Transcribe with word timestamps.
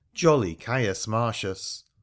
Jolly 0.15 0.55
Caius 0.55 1.05
Martius! 1.07 1.83